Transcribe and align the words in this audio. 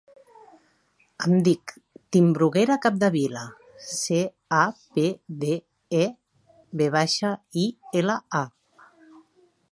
Em 1.25 1.33
dic 1.47 1.73
Timburguera 2.15 2.77
Capdevila: 2.85 3.43
ce, 3.89 4.21
a, 4.61 4.63
pe, 4.95 5.03
de, 5.43 5.57
e, 6.05 6.07
ve 6.81 6.87
baixa, 6.97 7.31
i, 7.65 7.67
ela, 8.01 8.17
a. 8.41 9.15